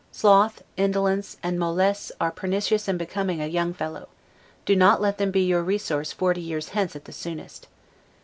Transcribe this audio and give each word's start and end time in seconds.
Sloth, 0.11 0.63
indolence, 0.77 1.37
and 1.43 1.59
'mollesse' 1.59 2.11
are 2.19 2.31
pernicious 2.31 2.87
and 2.87 2.95
unbecoming 2.95 3.39
a 3.39 3.45
young 3.45 3.71
fellow; 3.71 4.07
let 4.67 5.19
them 5.19 5.29
be 5.29 5.45
your 5.45 5.61
'ressource' 5.63 6.11
forty 6.11 6.41
years 6.41 6.69
hence 6.69 6.95
at 6.95 7.05
soonest. 7.13 7.67